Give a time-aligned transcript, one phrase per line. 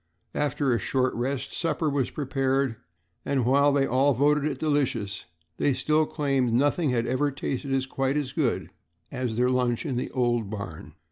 [0.33, 2.77] After a short rest, supper was prepared,
[3.23, 5.25] and while they all voted it delicious,
[5.75, 8.71] still they claimed that nothing had ever tasted quite as good
[9.11, 10.93] as their lunch in the old barn.